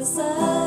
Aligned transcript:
inside. 0.00 0.59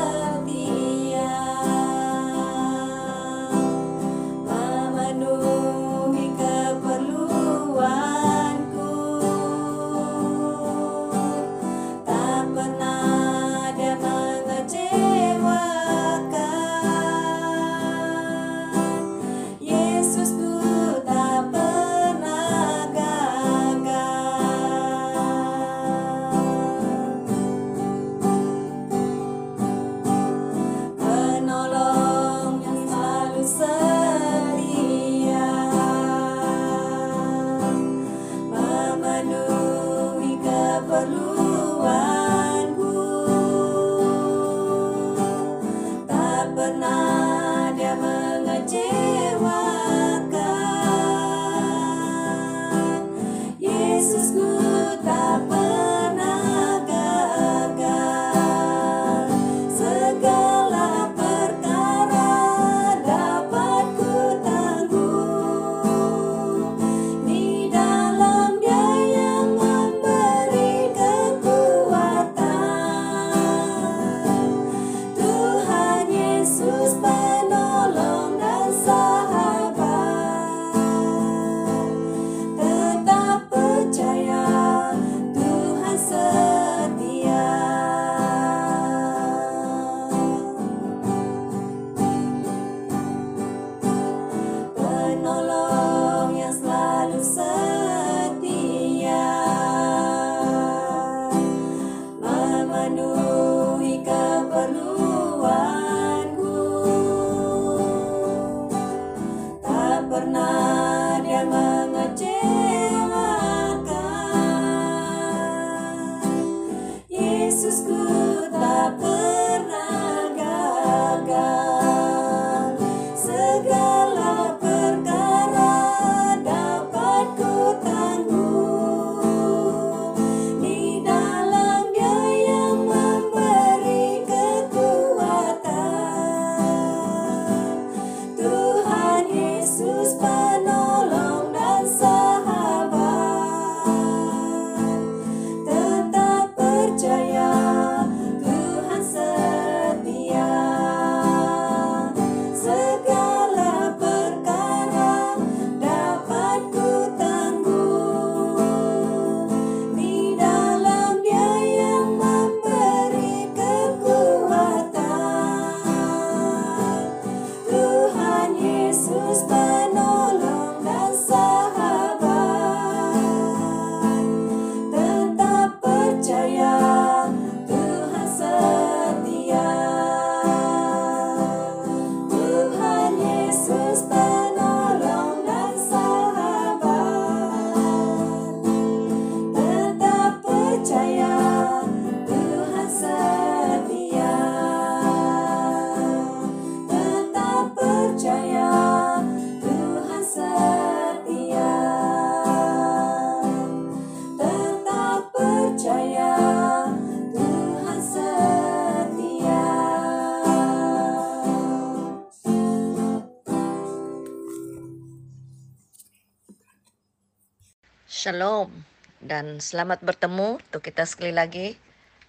Shalom 218.24 218.72
dan 219.20 219.60
selamat 219.60 220.00
bertemu 220.00 220.56
untuk 220.56 220.80
kita 220.80 221.04
sekali 221.04 221.28
lagi. 221.28 221.76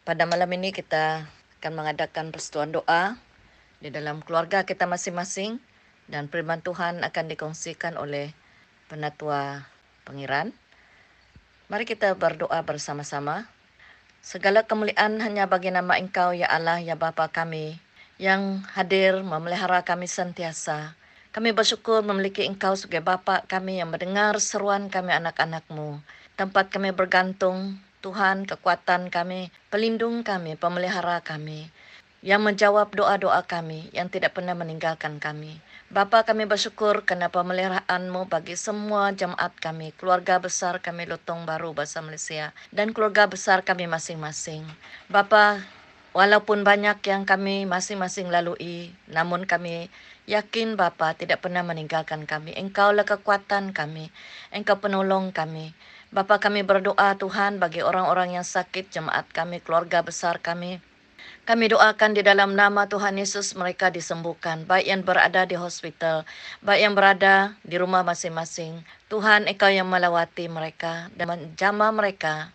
Pada 0.03 0.28
malam 0.28 0.51
ini 0.51 0.75
kita 0.75 1.23
akan 1.63 1.71
mengadakan 1.71 2.36
persetujuan 2.36 2.75
doa 2.75 3.15
di 3.80 3.88
dalam 3.95 4.19
keluarga 4.19 4.68
kita 4.68 4.92
masing-masing 4.92 5.56
dan 6.12 6.27
firman 6.27 6.59
Tuhan 6.59 7.00
akan 7.00 7.25
dikongsikan 7.31 7.95
oleh 7.95 8.36
penatua 8.92 9.71
pengiran. 10.03 10.51
Mari 11.71 11.88
kita 11.88 12.12
berdoa 12.19 12.59
bersama-sama. 12.68 13.47
Segala 14.19 14.68
kemuliaan 14.68 15.24
hanya 15.24 15.47
bagi 15.47 15.71
nama 15.71 15.95
Engkau 15.95 16.36
ya 16.36 16.51
Allah 16.51 16.83
ya 16.83 17.00
Bapa 17.00 17.31
kami 17.31 17.80
yang 18.19 18.68
hadir 18.75 19.24
memelihara 19.24 19.80
kami 19.88 20.12
sentiasa. 20.12 20.92
Kami 21.35 21.51
bersyukur 21.51 21.99
memiliki 21.99 22.47
Engkau 22.47 22.79
sebagai 22.79 23.03
Bapa 23.03 23.43
kami 23.43 23.83
yang 23.83 23.91
mendengar 23.91 24.39
seruan 24.39 24.87
kami 24.87 25.11
anak-anakmu. 25.19 25.99
Tempat 26.39 26.71
kami 26.71 26.95
bergantung, 26.95 27.75
Tuhan 27.99 28.47
kekuatan 28.47 29.11
kami, 29.11 29.51
pelindung 29.67 30.23
kami, 30.23 30.55
pemelihara 30.55 31.19
kami. 31.19 31.67
Yang 32.23 32.39
menjawab 32.39 32.87
doa-doa 32.95 33.43
kami, 33.43 33.91
yang 33.91 34.07
tidak 34.07 34.31
pernah 34.31 34.55
meninggalkan 34.55 35.19
kami. 35.19 35.59
Bapa 35.91 36.23
kami 36.23 36.47
bersyukur 36.47 37.03
karena 37.03 37.27
pemeliharaanmu 37.27 38.31
bagi 38.31 38.55
semua 38.55 39.11
jemaat 39.11 39.59
kami, 39.59 39.91
keluarga 39.99 40.39
besar 40.39 40.79
kami 40.79 41.03
Lotong 41.03 41.43
Baru 41.43 41.75
Bahasa 41.75 41.99
Malaysia, 41.99 42.55
dan 42.71 42.95
keluarga 42.95 43.27
besar 43.27 43.59
kami 43.59 43.91
masing-masing. 43.91 44.63
Bapa, 45.11 45.59
Walaupun 46.15 46.63
banyak 46.63 47.03
yang 47.11 47.27
kami 47.27 47.67
masing-masing 47.67 48.31
lalui, 48.31 48.95
namun 49.11 49.43
kami 49.43 49.91
yakin 50.25 50.74
Bapa 50.77 51.13
tidak 51.13 51.45
pernah 51.45 51.62
meninggalkan 51.62 52.25
kami. 52.25 52.54
Engkaulah 52.57 53.06
kekuatan 53.06 53.74
kami, 53.74 54.10
Engkau 54.54 54.77
penolong 54.81 55.30
kami. 55.33 55.74
Bapa 56.13 56.38
kami 56.42 56.62
berdoa 56.62 57.18
Tuhan 57.18 57.57
bagi 57.57 57.81
orang-orang 57.81 58.38
yang 58.38 58.45
sakit, 58.45 58.94
jemaat 58.94 59.30
kami, 59.33 59.62
keluarga 59.62 60.01
besar 60.01 60.42
kami. 60.42 60.81
Kami 61.45 61.69
doakan 61.69 62.18
di 62.18 62.25
dalam 62.25 62.57
nama 62.57 62.89
Tuhan 62.89 63.22
Yesus 63.22 63.54
mereka 63.54 63.94
disembuhkan, 63.94 64.66
baik 64.66 64.86
yang 64.89 65.01
berada 65.06 65.45
di 65.45 65.54
hospital, 65.54 66.25
baik 66.66 66.81
yang 66.81 66.94
berada 66.98 67.54
di 67.62 67.78
rumah 67.78 68.01
masing-masing. 68.01 68.81
Tuhan 69.13 69.45
Engkau 69.45 69.69
yang 69.69 69.86
melawati 69.86 70.50
mereka 70.50 71.13
dan 71.13 71.30
menjamah 71.30 71.94
mereka 71.94 72.50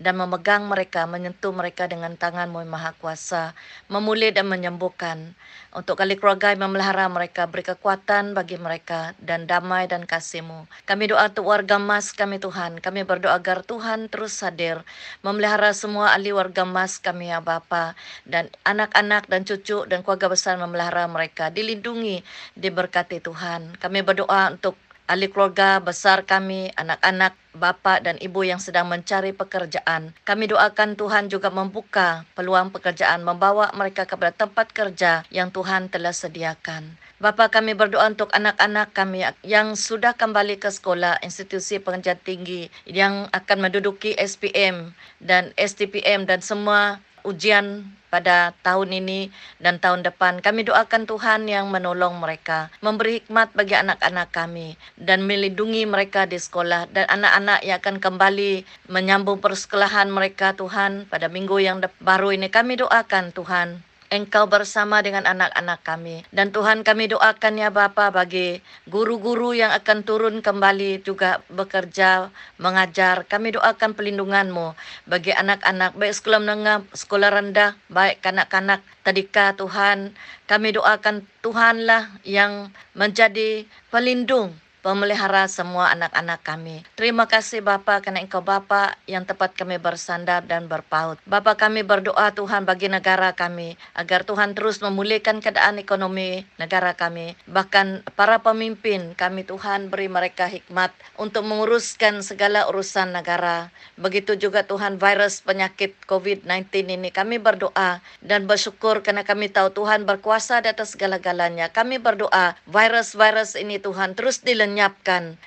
dan 0.00 0.16
memegang 0.16 0.64
mereka, 0.64 1.04
menyentuh 1.04 1.52
mereka 1.52 1.84
dengan 1.84 2.16
tanganmu 2.16 2.64
yang 2.64 2.72
maha 2.72 2.92
kuasa, 2.96 3.52
memulih 3.92 4.32
dan 4.32 4.48
menyembuhkan. 4.48 5.36
Untuk 5.72 5.96
kali 5.96 6.20
keluarga 6.20 6.52
yang 6.52 6.68
memelihara 6.68 7.08
mereka, 7.08 7.48
beri 7.48 7.64
kekuatan 7.64 8.36
bagi 8.36 8.60
mereka 8.60 9.16
dan 9.20 9.48
damai 9.48 9.88
dan 9.88 10.04
kasihmu. 10.04 10.68
Kami 10.84 11.08
doa 11.08 11.32
untuk 11.32 11.48
warga 11.48 11.80
emas 11.80 12.12
kami 12.12 12.36
Tuhan. 12.36 12.80
Kami 12.80 13.08
berdoa 13.08 13.40
agar 13.40 13.64
Tuhan 13.64 14.12
terus 14.12 14.36
hadir, 14.44 14.84
memelihara 15.24 15.72
semua 15.72 16.12
ahli 16.12 16.32
warga 16.32 16.68
emas 16.68 17.00
kami 17.00 17.32
ya 17.32 17.40
Bapa 17.40 17.96
dan 18.28 18.52
anak-anak 18.68 19.28
dan 19.32 19.48
cucu 19.48 19.88
dan 19.88 20.04
keluarga 20.04 20.28
besar 20.28 20.60
memelihara 20.60 21.08
mereka. 21.08 21.48
Dilindungi, 21.48 22.20
diberkati 22.56 23.24
Tuhan. 23.24 23.80
Kami 23.80 24.04
berdoa 24.04 24.52
untuk 24.52 24.76
ahli 25.10 25.28
keluarga 25.30 25.82
besar 25.82 26.24
kami, 26.26 26.70
anak-anak, 26.78 27.34
bapa 27.52 28.00
dan 28.00 28.16
ibu 28.22 28.46
yang 28.46 28.62
sedang 28.62 28.88
mencari 28.88 29.34
pekerjaan. 29.36 30.16
Kami 30.24 30.48
doakan 30.48 30.96
Tuhan 30.96 31.28
juga 31.28 31.52
membuka 31.52 32.24
peluang 32.38 32.72
pekerjaan, 32.72 33.26
membawa 33.26 33.70
mereka 33.76 34.08
kepada 34.08 34.32
tempat 34.32 34.70
kerja 34.70 35.26
yang 35.28 35.52
Tuhan 35.52 35.92
telah 35.92 36.14
sediakan. 36.14 36.96
Bapa 37.22 37.46
kami 37.54 37.78
berdoa 37.78 38.10
untuk 38.10 38.34
anak-anak 38.34 38.90
kami 38.98 39.22
yang 39.46 39.78
sudah 39.78 40.10
kembali 40.18 40.58
ke 40.58 40.66
sekolah 40.66 41.22
institusi 41.22 41.78
pengajian 41.78 42.18
tinggi 42.18 42.66
yang 42.82 43.30
akan 43.30 43.62
menduduki 43.62 44.10
SPM 44.18 44.90
dan 45.22 45.54
STPM 45.54 46.26
dan 46.26 46.42
semua 46.42 46.98
ujian 47.22 47.86
pada 48.12 48.52
tahun 48.60 48.92
ini 48.92 49.32
dan 49.56 49.80
tahun 49.80 50.04
depan. 50.04 50.44
Kami 50.44 50.68
doakan 50.68 51.08
Tuhan 51.08 51.48
yang 51.48 51.72
menolong 51.72 52.20
mereka, 52.20 52.68
memberi 52.84 53.24
hikmat 53.24 53.56
bagi 53.56 53.72
anak-anak 53.72 54.28
kami 54.28 54.76
dan 55.00 55.24
melindungi 55.24 55.88
mereka 55.88 56.28
di 56.28 56.36
sekolah 56.36 56.92
dan 56.92 57.08
anak-anak 57.08 57.64
yang 57.64 57.80
akan 57.80 57.96
kembali 58.04 58.68
menyambung 58.92 59.40
persekolahan 59.40 60.12
mereka 60.12 60.52
Tuhan 60.52 61.08
pada 61.08 61.32
minggu 61.32 61.56
yang 61.56 61.80
baru 62.04 62.36
ini. 62.36 62.52
Kami 62.52 62.76
doakan 62.84 63.32
Tuhan 63.32 63.91
Engkau 64.12 64.44
bersama 64.44 65.00
dengan 65.00 65.24
anak-anak 65.24 65.80
kami. 65.80 66.20
Dan 66.28 66.52
Tuhan 66.52 66.84
kami 66.84 67.08
doakan 67.08 67.56
ya 67.56 67.72
Bapa 67.72 68.12
bagi 68.12 68.60
guru-guru 68.84 69.56
yang 69.56 69.72
akan 69.72 70.04
turun 70.04 70.44
kembali 70.44 71.00
juga 71.00 71.40
bekerja, 71.48 72.28
mengajar. 72.60 73.24
Kami 73.24 73.56
doakan 73.56 73.96
pelindunganmu 73.96 74.76
bagi 75.08 75.32
anak-anak, 75.32 75.96
baik 75.96 76.12
sekolah 76.12 76.44
menengah, 76.44 76.84
sekolah 76.92 77.32
rendah, 77.32 77.72
baik 77.88 78.20
kanak-kanak 78.20 78.84
tadika 79.00 79.56
Tuhan. 79.56 80.12
Kami 80.44 80.76
doakan 80.76 81.24
Tuhanlah 81.40 82.12
yang 82.28 82.68
menjadi 82.92 83.64
pelindung 83.88 84.52
pemelihara 84.82 85.46
semua 85.46 85.94
anak-anak 85.94 86.42
kami. 86.42 86.82
Terima 86.98 87.30
kasih 87.30 87.62
Bapa 87.62 88.02
karena 88.02 88.18
Engkau 88.18 88.42
Bapa 88.42 88.98
yang 89.06 89.22
tepat 89.22 89.54
kami 89.54 89.78
bersandar 89.78 90.42
dan 90.42 90.66
berpaut. 90.66 91.16
Bapa 91.22 91.54
kami 91.54 91.86
berdoa 91.86 92.34
Tuhan 92.34 92.66
bagi 92.66 92.90
negara 92.90 93.30
kami 93.30 93.78
agar 93.94 94.26
Tuhan 94.26 94.58
terus 94.58 94.82
memulihkan 94.82 95.38
keadaan 95.38 95.78
ekonomi 95.78 96.42
negara 96.58 96.98
kami. 96.98 97.38
Bahkan 97.46 98.10
para 98.18 98.42
pemimpin 98.42 99.14
kami 99.14 99.46
Tuhan 99.46 99.86
beri 99.86 100.10
mereka 100.10 100.50
hikmat 100.50 100.90
untuk 101.14 101.46
menguruskan 101.46 102.26
segala 102.26 102.66
urusan 102.66 103.14
negara. 103.14 103.70
Begitu 103.94 104.34
juga 104.34 104.66
Tuhan 104.66 104.98
virus 104.98 105.46
penyakit 105.46 105.94
COVID-19 106.10 106.90
ini 106.90 107.14
kami 107.14 107.38
berdoa 107.38 108.02
dan 108.18 108.50
bersyukur 108.50 109.06
karena 109.06 109.22
kami 109.22 109.46
tahu 109.46 109.70
Tuhan 109.70 110.02
berkuasa 110.02 110.58
di 110.66 110.74
atas 110.74 110.98
segala-galanya. 110.98 111.70
Kami 111.70 112.02
berdoa 112.02 112.58
virus-virus 112.66 113.54
ini 113.54 113.78
Tuhan 113.78 114.18
terus 114.18 114.42
dilenyapkan 114.42 114.71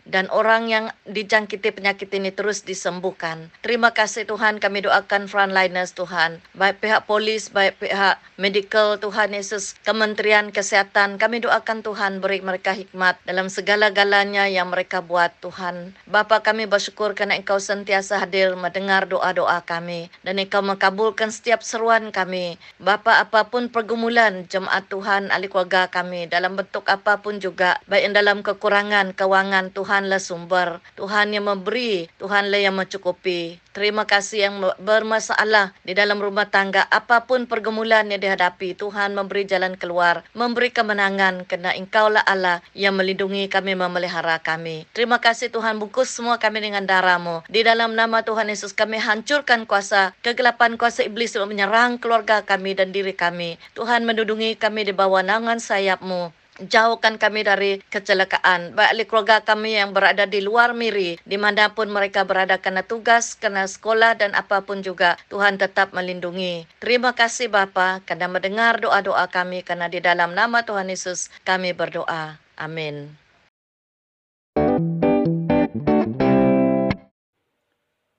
dan 0.06 0.26
orang 0.34 0.68
yang 0.68 0.86
dijangkiti 1.08 1.72
penyakit 1.72 2.10
ini 2.12 2.34
terus 2.34 2.66
disembuhkan. 2.68 3.54
Terima 3.64 3.96
kasih 3.96 4.28
Tuhan 4.28 4.60
kami 4.60 4.84
doakan 4.84 5.32
frontliners 5.32 5.96
Tuhan, 5.96 6.44
baik 6.58 6.84
pihak 6.84 7.08
polis, 7.08 7.50
baik 7.50 7.80
pihak 7.80 8.20
medical 8.36 9.00
Tuhan 9.00 9.32
Yesus, 9.32 9.80
Kementerian 9.88 10.52
Kesehatan. 10.52 11.16
Kami 11.16 11.40
doakan 11.40 11.82
Tuhan 11.82 12.20
beri 12.20 12.44
mereka 12.44 12.76
hikmat 12.76 13.22
dalam 13.24 13.48
segala-galanya 13.48 14.52
yang 14.52 14.68
mereka 14.70 15.00
buat 15.00 15.32
Tuhan. 15.40 15.96
Bapa 16.10 16.44
kami 16.44 16.68
bersyukur 16.68 17.16
karena 17.16 17.40
Engkau 17.40 17.58
sentiasa 17.64 18.20
hadir 18.20 18.54
mendengar 18.60 19.08
doa-doa 19.08 19.64
kami 19.64 20.12
dan 20.28 20.38
Engkau 20.38 20.60
mengabulkan 20.60 21.32
setiap 21.32 21.64
seruan 21.64 22.12
kami. 22.12 22.60
Bapa 22.78 23.24
apapun 23.24 23.72
pergumulan 23.72 24.46
jemaat 24.52 24.92
Tuhan 24.92 25.32
ahli 25.32 25.48
keluarga 25.48 25.88
kami 25.88 26.28
dalam 26.28 26.60
bentuk 26.60 26.84
apapun 26.92 27.40
juga 27.40 27.80
baik 27.88 28.12
dalam 28.12 28.44
kekurangan 28.44 29.15
kewangan 29.16 29.72
Tuhanlah 29.72 30.20
sumber. 30.20 30.84
Tuhan 31.00 31.32
yang 31.32 31.48
memberi 31.48 32.12
Tuhanlah 32.20 32.60
yang 32.60 32.76
mencukupi. 32.76 33.64
Terima 33.76 34.08
kasih 34.08 34.48
yang 34.48 34.56
bermasalah 34.80 35.76
di 35.84 35.92
dalam 35.92 36.24
rumah 36.24 36.48
tangga. 36.48 36.88
Apapun 36.88 37.44
pergumulan 37.44 38.08
yang 38.08 38.24
dihadapi 38.24 38.72
Tuhan 38.72 39.12
memberi 39.12 39.44
jalan 39.44 39.76
keluar 39.76 40.24
memberi 40.32 40.72
kemenangan 40.72 41.44
kerana 41.44 41.76
Engkaulah 41.76 42.24
Allah 42.24 42.64
yang 42.72 42.96
melindungi 42.96 43.52
kami 43.52 43.76
memelihara 43.76 44.40
kami. 44.40 44.88
Terima 44.96 45.20
kasih 45.20 45.52
Tuhan. 45.52 45.76
Bungkus 45.76 46.08
semua 46.08 46.40
kami 46.40 46.64
dengan 46.64 46.88
darahmu. 46.88 47.44
Di 47.52 47.68
dalam 47.68 48.00
nama 48.00 48.24
Tuhan 48.24 48.48
Yesus 48.48 48.72
kami 48.72 48.96
hancurkan 48.96 49.68
kuasa 49.68 50.16
kegelapan 50.24 50.80
kuasa 50.80 51.04
iblis 51.04 51.36
yang 51.36 51.52
menyerang 51.52 52.00
keluarga 52.00 52.48
kami 52.48 52.80
dan 52.80 52.96
diri 52.96 53.12
kami. 53.12 53.60
Tuhan 53.76 54.08
mendudungi 54.08 54.56
kami 54.56 54.88
di 54.88 54.96
bawah 54.96 55.20
naungan 55.20 55.60
sayapmu 55.60 56.32
Jauhkan 56.56 57.20
kami 57.20 57.44
dari 57.44 57.84
kecelakaan. 57.92 58.80
Baik 58.80 59.12
keluarga 59.12 59.44
kami 59.44 59.76
yang 59.76 59.92
berada 59.92 60.24
di 60.24 60.40
luar 60.40 60.72
miri, 60.72 61.20
di 61.28 61.36
mana 61.36 61.76
pun 61.76 61.92
mereka 61.92 62.24
berada 62.24 62.56
kena 62.56 62.80
tugas, 62.80 63.36
kena 63.36 63.68
sekolah 63.68 64.16
dan 64.16 64.32
apa 64.40 64.64
pun 64.64 64.80
juga. 64.80 65.20
Tuhan 65.28 65.60
tetap 65.60 65.92
melindungi. 65.92 66.64
Terima 66.80 67.12
kasih 67.12 67.52
Bapa 67.52 68.00
karena 68.08 68.32
mendengar 68.32 68.80
doa-doa 68.80 69.28
kami 69.28 69.68
karena 69.68 69.92
di 69.92 70.00
dalam 70.00 70.32
nama 70.32 70.64
Tuhan 70.64 70.88
Yesus 70.88 71.28
kami 71.44 71.76
berdoa. 71.76 72.40
Amin. 72.56 73.20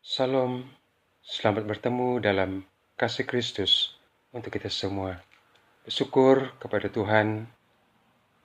Salam, 0.04 0.68
selamat 1.24 1.64
bertemu 1.64 2.20
dalam 2.20 2.68
kasih 3.00 3.24
Kristus 3.24 3.96
untuk 4.28 4.52
kita 4.52 4.68
semua. 4.68 5.24
Bersyukur 5.88 6.52
kepada 6.60 6.92
Tuhan 6.92 7.55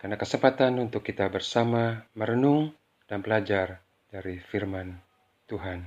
karena 0.02 0.18
kesempatan 0.18 0.82
untuk 0.82 1.06
kita 1.06 1.30
bersama 1.30 2.10
merenung 2.18 2.74
dan 3.06 3.22
belajar 3.22 3.86
dari 4.10 4.42
firman 4.42 4.98
Tuhan. 5.46 5.86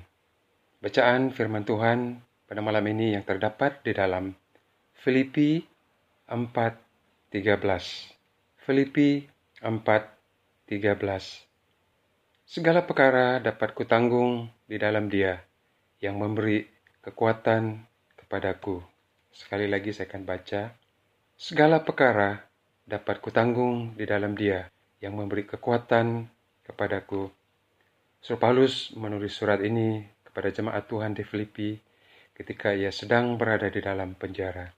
Bacaan 0.78 1.34
firman 1.34 1.66
Tuhan 1.66 2.22
pada 2.46 2.62
malam 2.62 2.86
ini 2.86 3.18
yang 3.18 3.26
terdapat 3.26 3.82
di 3.82 3.90
dalam 3.90 4.30
Filipi 4.94 5.66
4:13. 6.30 8.14
Filipi 8.62 9.26
4:13. 9.58 11.42
Segala 12.46 12.86
perkara 12.86 13.42
dapat 13.42 13.74
kutanggung 13.74 14.46
di 14.70 14.78
dalam 14.78 15.10
Dia 15.10 15.42
yang 15.98 16.22
memberi 16.22 16.62
kekuatan 17.02 17.82
kepadaku. 18.14 18.78
Sekali 19.34 19.66
lagi 19.66 19.90
saya 19.90 20.06
akan 20.06 20.22
baca. 20.22 20.70
Segala 21.34 21.82
perkara 21.82 22.53
dapat 22.84 23.24
kutanggung 23.24 23.96
di 23.96 24.04
dalam 24.04 24.36
dia 24.36 24.68
yang 25.00 25.16
memberi 25.16 25.48
kekuatan 25.48 26.28
kepadaku. 26.64 27.32
Sur 28.20 28.40
Paulus 28.40 28.92
menulis 28.96 29.36
surat 29.36 29.60
ini 29.60 30.04
kepada 30.24 30.52
jemaat 30.52 30.88
Tuhan 30.88 31.12
di 31.16 31.24
Filipi 31.24 31.76
ketika 32.36 32.72
ia 32.72 32.92
sedang 32.92 33.36
berada 33.40 33.68
di 33.68 33.80
dalam 33.80 34.16
penjara. 34.16 34.68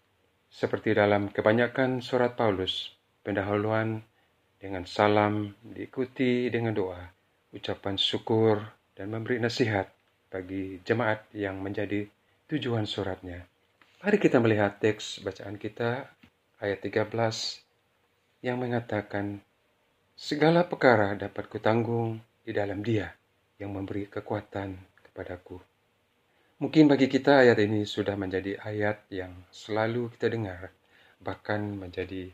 Seperti 0.46 0.94
dalam 0.94 1.30
kebanyakan 1.30 2.00
surat 2.00 2.38
Paulus, 2.38 2.94
pendahuluan 3.26 4.02
dengan 4.56 4.86
salam 4.86 5.52
diikuti 5.62 6.48
dengan 6.48 6.72
doa, 6.72 7.02
ucapan 7.52 7.98
syukur, 7.98 8.62
dan 8.96 9.12
memberi 9.12 9.42
nasihat 9.42 9.90
bagi 10.32 10.80
jemaat 10.86 11.28
yang 11.36 11.60
menjadi 11.60 12.08
tujuan 12.48 12.86
suratnya. 12.86 13.44
Mari 14.00 14.16
kita 14.22 14.38
melihat 14.38 14.78
teks 14.78 15.20
bacaan 15.20 15.58
kita 15.58 16.08
ayat 16.62 16.78
13 16.80 17.65
yang 18.46 18.62
mengatakan, 18.62 19.42
Segala 20.14 20.64
perkara 20.64 21.18
dapat 21.18 21.50
kutanggung 21.50 22.22
di 22.46 22.54
dalam 22.54 22.80
dia 22.80 23.10
yang 23.58 23.74
memberi 23.74 24.08
kekuatan 24.08 24.78
kepadaku. 25.04 25.60
Mungkin 26.56 26.88
bagi 26.88 27.04
kita 27.10 27.44
ayat 27.44 27.60
ini 27.60 27.84
sudah 27.84 28.16
menjadi 28.16 28.56
ayat 28.64 29.04
yang 29.12 29.44
selalu 29.52 30.08
kita 30.16 30.32
dengar, 30.32 30.72
bahkan 31.20 31.60
menjadi 31.76 32.32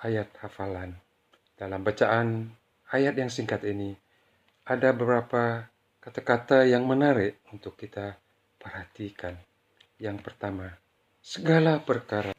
ayat 0.00 0.32
hafalan. 0.40 0.96
Dalam 1.60 1.84
bacaan 1.84 2.56
ayat 2.88 3.20
yang 3.20 3.28
singkat 3.28 3.60
ini, 3.68 3.92
ada 4.64 4.96
beberapa 4.96 5.68
kata-kata 6.00 6.64
yang 6.64 6.88
menarik 6.88 7.36
untuk 7.52 7.76
kita 7.76 8.16
perhatikan. 8.56 9.36
Yang 10.00 10.24
pertama, 10.24 10.72
segala 11.20 11.84
perkara. 11.84 12.32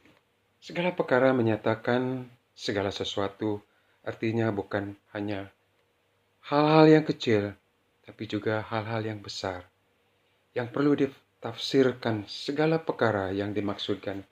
Segala 0.58 0.98
perkara 0.98 1.38
menyatakan 1.38 2.26
segala 2.56 2.92
sesuatu 2.94 3.62
artinya 4.02 4.50
bukan 4.50 4.98
hanya 5.14 5.52
hal-hal 6.46 6.90
yang 6.90 7.06
kecil, 7.06 7.54
tapi 8.02 8.26
juga 8.26 8.66
hal-hal 8.66 9.06
yang 9.06 9.20
besar. 9.22 9.70
Yang 10.52 10.68
perlu 10.74 10.92
ditafsirkan 10.98 12.28
segala 12.28 12.82
perkara 12.82 13.32
yang 13.32 13.54
dimaksudkan 13.56 14.26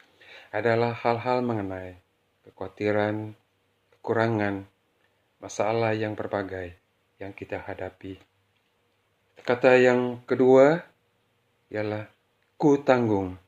adalah 0.49 0.91
hal-hal 0.97 1.45
mengenai 1.45 1.95
kekhawatiran, 2.43 3.38
kekurangan, 3.97 4.65
masalah 5.39 5.93
yang 5.95 6.17
berbagai 6.17 6.75
yang 7.21 7.31
kita 7.31 7.61
hadapi. 7.61 8.19
Kata 9.39 9.79
yang 9.79 10.19
kedua 10.27 10.83
ialah 11.71 12.09
ku 12.59 12.81
tanggung. 12.83 13.39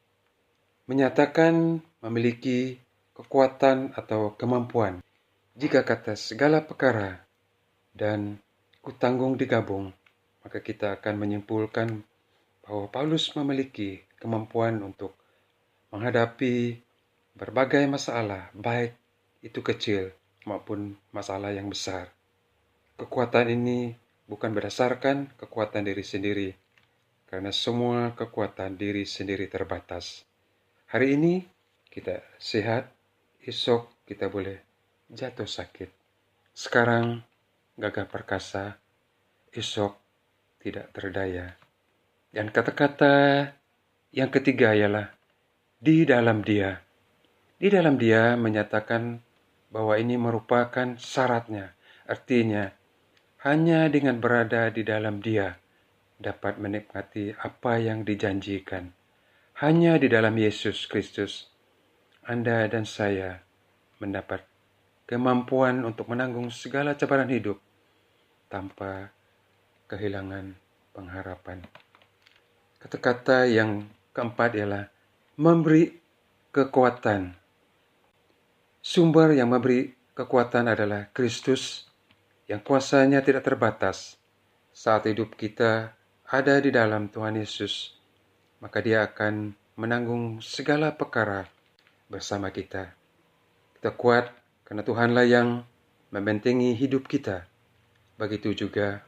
Menyatakan 0.88 1.84
memiliki 2.04 2.80
kekuatan 3.22 3.94
atau 3.94 4.34
kemampuan. 4.34 5.06
Jika 5.54 5.86
kata 5.86 6.18
segala 6.18 6.66
perkara 6.66 7.22
dan 7.94 8.42
kutanggung 8.82 9.38
digabung, 9.38 9.94
maka 10.42 10.60
kita 10.66 10.98
akan 10.98 11.22
menyimpulkan 11.22 12.02
bahwa 12.66 12.90
Paulus 12.90 13.30
memiliki 13.38 14.02
kemampuan 14.18 14.82
untuk 14.82 15.14
menghadapi 15.94 16.82
berbagai 17.38 17.86
masalah, 17.86 18.50
baik 18.58 18.98
itu 19.46 19.60
kecil 19.62 20.14
maupun 20.46 20.98
masalah 21.14 21.54
yang 21.54 21.70
besar. 21.70 22.10
Kekuatan 22.98 23.54
ini 23.54 23.94
bukan 24.30 24.54
berdasarkan 24.54 25.36
kekuatan 25.38 25.84
diri 25.86 26.06
sendiri, 26.06 26.50
karena 27.28 27.52
semua 27.52 28.14
kekuatan 28.14 28.78
diri 28.78 29.04
sendiri 29.04 29.50
terbatas. 29.50 30.24
Hari 30.90 31.18
ini 31.18 31.44
kita 31.92 32.24
sehat, 32.40 32.88
esok 33.42 34.06
kita 34.06 34.30
boleh 34.30 34.62
jatuh 35.10 35.50
sakit. 35.50 35.90
Sekarang 36.54 37.26
gagah 37.74 38.06
perkasa, 38.06 38.78
esok 39.50 39.98
tidak 40.62 40.94
terdaya. 40.94 41.58
Dan 42.32 42.54
kata-kata 42.54 43.48
yang 44.14 44.30
ketiga 44.30 44.78
ialah 44.78 45.12
di 45.82 46.06
dalam 46.06 46.46
dia. 46.46 46.80
Di 47.58 47.68
dalam 47.68 47.98
dia 47.98 48.38
menyatakan 48.38 49.20
bahwa 49.74 49.98
ini 49.98 50.16
merupakan 50.16 50.96
syaratnya. 50.98 51.74
Artinya, 52.06 52.70
hanya 53.42 53.90
dengan 53.90 54.22
berada 54.22 54.70
di 54.70 54.86
dalam 54.86 55.24
dia 55.24 55.58
dapat 56.22 56.62
menikmati 56.62 57.34
apa 57.34 57.82
yang 57.82 58.06
dijanjikan. 58.06 58.94
Hanya 59.62 59.98
di 59.98 60.08
dalam 60.10 60.38
Yesus 60.38 60.86
Kristus 60.86 61.51
anda 62.22 62.70
dan 62.70 62.86
saya 62.86 63.42
mendapat 63.98 64.46
kemampuan 65.10 65.82
untuk 65.82 66.06
menanggung 66.06 66.54
segala 66.54 66.94
cabaran 66.94 67.30
hidup 67.34 67.58
tanpa 68.46 69.10
kehilangan 69.90 70.54
pengharapan. 70.94 71.66
Kata-kata 72.78 73.50
yang 73.50 73.90
keempat 74.14 74.54
ialah 74.54 74.86
memberi 75.42 75.98
kekuatan. 76.54 77.34
Sumber 78.82 79.34
yang 79.34 79.50
memberi 79.50 79.90
kekuatan 80.14 80.70
adalah 80.70 81.10
Kristus 81.10 81.90
yang 82.46 82.62
kuasanya 82.62 83.26
tidak 83.26 83.46
terbatas. 83.46 84.18
Saat 84.70 85.10
hidup 85.10 85.34
kita 85.34 85.98
ada 86.30 86.56
di 86.62 86.70
dalam 86.70 87.10
Tuhan 87.10 87.38
Yesus, 87.38 87.98
maka 88.62 88.78
Dia 88.82 89.10
akan 89.10 89.54
menanggung 89.78 90.40
segala 90.42 90.94
perkara 90.94 91.61
bersama 92.12 92.52
kita. 92.52 92.92
Kita 93.80 93.96
kuat 93.96 94.28
karena 94.68 94.84
Tuhanlah 94.84 95.26
yang 95.26 95.64
membentengi 96.12 96.76
hidup 96.76 97.08
kita. 97.08 97.48
Begitu 98.20 98.68
juga 98.68 99.02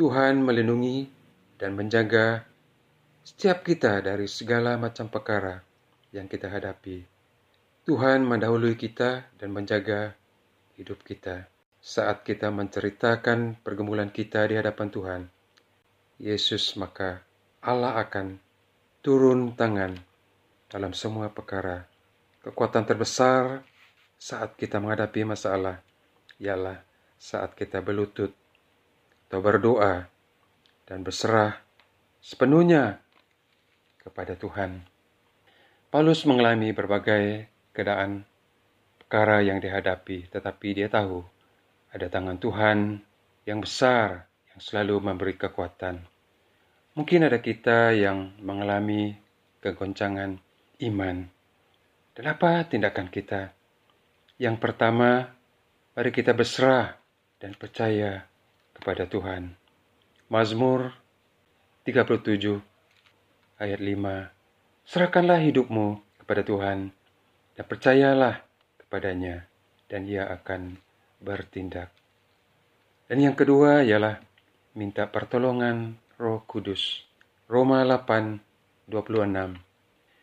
Tuhan 0.00 0.40
melindungi 0.40 1.12
dan 1.60 1.76
menjaga 1.76 2.48
setiap 3.22 3.60
kita 3.60 4.00
dari 4.00 4.24
segala 4.24 4.80
macam 4.80 5.12
perkara 5.12 5.60
yang 6.16 6.24
kita 6.24 6.48
hadapi. 6.48 7.04
Tuhan 7.88 8.24
mendahului 8.24 8.76
kita 8.76 9.32
dan 9.36 9.48
menjaga 9.52 10.12
hidup 10.76 11.04
kita. 11.04 11.48
Saat 11.80 12.20
kita 12.20 12.52
menceritakan 12.52 13.64
pergumulan 13.64 14.12
kita 14.12 14.44
di 14.44 14.60
hadapan 14.60 14.88
Tuhan, 14.92 15.22
Yesus 16.20 16.76
maka 16.76 17.24
Allah 17.64 17.96
akan 17.96 18.36
turun 19.00 19.56
tangan 19.56 19.96
dalam 20.68 20.92
semua 20.92 21.32
perkara. 21.32 21.87
Kekuatan 22.48 22.88
terbesar 22.88 23.60
saat 24.16 24.56
kita 24.56 24.80
menghadapi 24.80 25.20
masalah 25.20 25.84
ialah 26.40 26.80
saat 27.20 27.52
kita 27.52 27.84
berlutut 27.84 28.32
atau 29.28 29.44
berdoa 29.44 30.08
dan 30.88 31.04
berserah 31.04 31.60
sepenuhnya 32.24 33.04
kepada 34.00 34.32
Tuhan. 34.32 34.80
Paulus 35.92 36.24
mengalami 36.24 36.72
berbagai 36.72 37.52
keadaan 37.76 38.24
perkara 38.96 39.44
yang 39.44 39.60
dihadapi, 39.60 40.32
tetapi 40.32 40.68
dia 40.72 40.88
tahu 40.88 41.20
ada 41.92 42.08
tangan 42.08 42.40
Tuhan 42.40 43.04
yang 43.44 43.60
besar 43.60 44.24
yang 44.48 44.60
selalu 44.64 45.04
memberi 45.04 45.36
kekuatan. 45.36 46.00
Mungkin 46.96 47.28
ada 47.28 47.44
kita 47.44 47.92
yang 47.92 48.40
mengalami 48.40 49.20
kegoncangan 49.60 50.40
iman. 50.80 51.37
Dan 52.18 52.34
apa 52.34 52.66
tindakan 52.66 53.14
kita? 53.14 53.54
Yang 54.42 54.58
pertama, 54.58 55.38
mari 55.94 56.10
kita 56.10 56.34
berserah 56.34 56.98
dan 57.38 57.54
percaya 57.54 58.26
kepada 58.74 59.06
Tuhan. 59.06 59.54
Mazmur 60.26 60.98
37 61.86 62.58
ayat 63.62 63.78
5. 63.78 64.34
Serahkanlah 64.82 65.38
hidupmu 65.46 66.02
kepada 66.18 66.42
Tuhan 66.42 66.90
dan 67.54 67.64
percayalah 67.70 68.42
kepadanya 68.82 69.46
dan 69.86 70.02
ia 70.02 70.26
akan 70.26 70.74
bertindak. 71.22 71.94
Dan 73.06 73.22
yang 73.30 73.38
kedua 73.38 73.86
ialah 73.86 74.18
minta 74.74 75.06
pertolongan 75.06 75.94
Roh 76.18 76.42
Kudus. 76.50 77.06
Roma 77.46 77.86
8 77.86 78.42
26. 78.90 79.67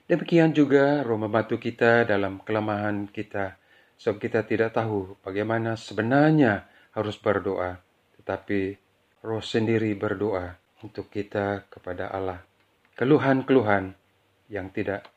Demikian 0.05 0.53
juga 0.53 1.01
Roh 1.01 1.17
membantu 1.17 1.57
kita 1.57 2.05
dalam 2.05 2.37
kelemahan 2.45 3.09
kita, 3.09 3.57
sebab 3.97 4.21
kita 4.21 4.45
tidak 4.45 4.77
tahu 4.77 5.17
bagaimana 5.25 5.73
sebenarnya 5.73 6.69
harus 6.93 7.17
berdoa, 7.17 7.81
tetapi 8.21 8.77
Roh 9.25 9.41
sendiri 9.41 9.97
berdoa 9.97 10.61
untuk 10.85 11.09
kita 11.09 11.65
kepada 11.73 12.13
Allah. 12.13 12.45
Keluhan-keluhan 12.93 13.97
yang 14.53 14.69
tidak 14.69 15.09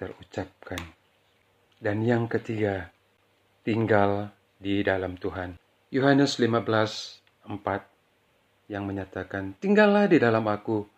terucapkan. 0.00 0.80
Dan 1.76 2.00
yang 2.00 2.24
ketiga, 2.24 2.88
tinggal 3.60 4.32
di 4.56 4.80
dalam 4.80 5.20
Tuhan. 5.20 5.60
Yohanes 5.92 6.40
15:4 6.40 7.84
yang 8.72 8.88
menyatakan, 8.88 9.60
"Tinggallah 9.60 10.08
di 10.08 10.16
dalam 10.16 10.48
aku 10.48 10.88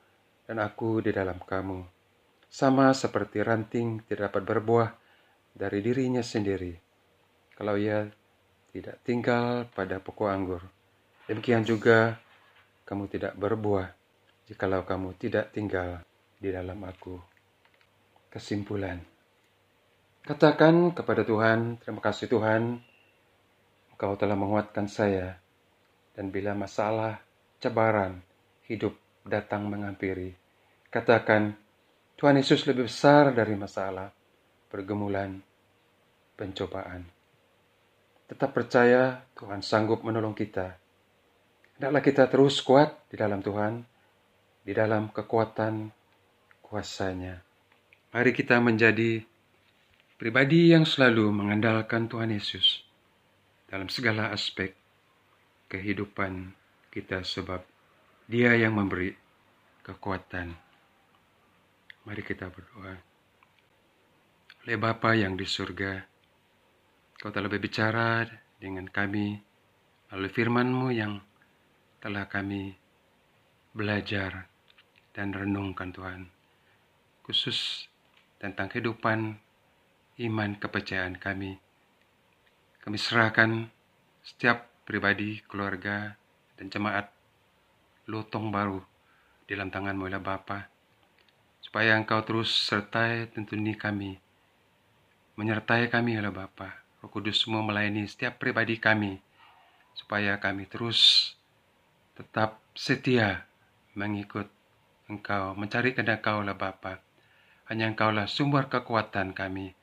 dan 0.47 0.62
aku 0.62 1.03
di 1.03 1.11
dalam 1.11 1.43
kamu." 1.43 1.94
Sama 2.55 2.95
seperti 2.95 3.43
ranting 3.43 4.07
tidak 4.07 4.31
dapat 4.31 4.47
berbuah 4.47 4.95
dari 5.51 5.83
dirinya 5.83 6.23
sendiri 6.23 6.71
kalau 7.59 7.75
ia 7.75 8.07
tidak 8.71 9.03
tinggal 9.03 9.67
pada 9.75 9.99
pokok 9.99 10.31
anggur. 10.31 10.63
Demikian 11.27 11.67
juga 11.67 12.15
kamu 12.87 13.11
tidak 13.11 13.35
berbuah 13.35 13.91
jikalau 14.47 14.87
kamu 14.87 15.19
tidak 15.19 15.51
tinggal 15.51 15.99
di 16.39 16.55
dalam 16.55 16.79
aku. 16.87 17.19
Kesimpulan. 18.31 19.03
Katakan 20.23 20.95
kepada 20.95 21.27
Tuhan, 21.27 21.83
terima 21.83 22.01
kasih 22.03 22.31
Tuhan, 22.31 22.79
Engkau 23.95 24.15
telah 24.15 24.39
menguatkan 24.39 24.87
saya. 24.87 25.39
Dan 26.15 26.31
bila 26.31 26.55
masalah, 26.55 27.19
cabaran, 27.59 28.23
hidup 28.71 28.95
datang 29.27 29.67
menghampiri, 29.67 30.35
katakan, 30.91 31.63
Tuhan 32.14 32.38
Yesus 32.38 32.62
lebih 32.71 32.87
besar 32.87 33.35
dari 33.35 33.59
masalah, 33.59 34.06
pergumulan, 34.71 35.35
pencobaan. 36.38 37.02
Tetap 38.30 38.54
percaya 38.54 39.23
Tuhan 39.35 39.61
sanggup 39.61 40.06
menolong 40.06 40.33
kita. 40.33 40.78
Hendaklah 41.76 42.02
kita 42.02 42.25
terus 42.30 42.62
kuat 42.62 43.11
di 43.11 43.18
dalam 43.18 43.42
Tuhan, 43.42 43.83
di 44.62 44.73
dalam 44.73 45.11
kekuatan 45.11 45.90
kuasanya. 46.62 47.42
Mari 48.14 48.30
kita 48.30 48.62
menjadi 48.62 49.21
pribadi 50.14 50.71
yang 50.71 50.87
selalu 50.87 51.35
mengandalkan 51.35 52.06
Tuhan 52.06 52.30
Yesus 52.30 52.87
dalam 53.66 53.90
segala 53.90 54.30
aspek 54.30 54.71
kehidupan 55.66 56.54
kita 56.94 57.26
sebab 57.26 57.66
dia 58.30 58.54
yang 58.54 58.78
memberi 58.78 59.12
kekuatan. 59.83 60.63
Mari 62.05 62.21
kita 62.21 62.53
berdoa. 62.53 63.01
Oleh 64.65 64.77
Bapa 64.77 65.17
yang 65.17 65.41
di 65.41 65.49
surga, 65.49 66.05
Kau 67.17 67.33
telah 67.33 67.49
berbicara 67.49 68.29
dengan 68.61 68.85
kami 68.85 69.41
melalui 70.13 70.29
firman-Mu 70.29 70.93
yang 70.93 71.17
telah 72.05 72.29
kami 72.29 72.77
belajar 73.73 74.53
dan 75.17 75.33
renungkan 75.33 75.97
Tuhan. 75.97 76.29
Khusus 77.25 77.89
tentang 78.37 78.69
kehidupan 78.69 79.41
iman 80.29 80.51
kepercayaan 80.61 81.17
kami. 81.17 81.57
Kami 82.85 83.01
serahkan 83.01 83.73
setiap 84.21 84.85
pribadi, 84.85 85.41
keluarga, 85.49 86.13
dan 86.61 86.69
jemaat 86.69 87.09
lotong 88.13 88.53
baru 88.53 88.85
dalam 89.49 89.73
tangan-Mu 89.73 90.13
ya 90.13 90.21
Bapa 90.21 90.74
supaya 91.75 91.99
Engkau 91.99 92.23
terus 92.23 92.54
sertai 92.71 93.26
tuntuni 93.35 93.75
kami, 93.75 94.14
menyertai 95.35 95.90
kami 95.90 96.14
ya 96.14 96.31
Bapa. 96.31 96.87
Roh 97.02 97.11
Kudus 97.11 97.43
semua 97.43 97.66
melayani 97.66 98.07
setiap 98.07 98.38
pribadi 98.38 98.78
kami, 98.78 99.19
supaya 99.90 100.38
kami 100.38 100.71
terus 100.71 101.35
tetap 102.14 102.62
setia 102.78 103.50
mengikut 103.99 104.47
Engkau, 105.11 105.59
mencari 105.59 105.99
kehendak 105.99 106.23
Engkau 106.23 106.47
lah 106.47 106.54
Bapa. 106.54 107.02
Hanya 107.66 107.90
Engkau 107.90 108.14
lah 108.14 108.31
sumber 108.31 108.71
kekuatan 108.71 109.35
kami. 109.35 109.75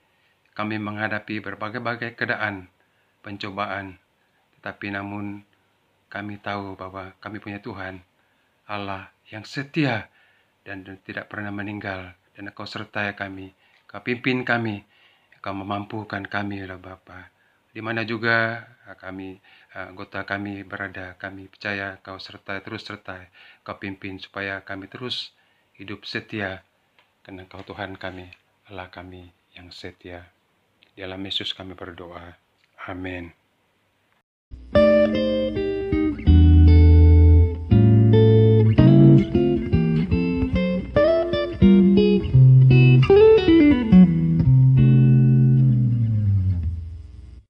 Kami 0.56 0.80
menghadapi 0.80 1.44
berbagai-bagai 1.44 2.16
keadaan, 2.16 2.72
pencobaan, 3.20 4.00
tetapi 4.56 4.96
namun 4.96 5.44
kami 6.08 6.40
tahu 6.40 6.72
bahwa 6.80 7.12
kami 7.20 7.44
punya 7.44 7.60
Tuhan, 7.60 8.00
Allah 8.64 9.12
yang 9.28 9.44
setia 9.44 10.08
dan 10.62 10.86
tidak 11.04 11.30
pernah 11.32 11.50
meninggal 11.50 12.14
dan 12.36 12.50
Engkau 12.50 12.66
sertai 12.66 13.14
kami, 13.14 13.52
Kau 13.86 14.02
pimpin 14.02 14.48
kami, 14.48 14.82
Kau 15.44 15.54
memampukan 15.54 16.24
kami 16.24 16.64
ya 16.64 16.78
Bapa. 16.80 17.30
Di 17.72 17.80
mana 17.80 18.04
juga 18.04 18.68
ah, 18.88 18.96
kami 18.96 19.40
ah, 19.76 19.92
anggota 19.92 20.24
kami 20.24 20.64
berada, 20.64 21.16
kami 21.20 21.48
percaya 21.48 22.00
Kau 22.00 22.20
sertai 22.20 22.64
terus 22.64 22.88
sertai, 22.88 23.28
Kau 23.64 23.78
pimpin 23.78 24.20
supaya 24.20 24.64
kami 24.64 24.88
terus 24.88 25.36
hidup 25.76 26.08
setia 26.08 26.64
karena 27.22 27.46
Kau 27.46 27.62
Tuhan 27.62 28.00
kami, 28.00 28.32
Allah 28.72 28.90
kami 28.90 29.30
yang 29.54 29.70
setia. 29.70 30.32
Dalam 30.96 31.22
Yesus 31.26 31.58
kami 31.58 31.74
berdoa. 31.74 32.38
Amin. 32.86 33.34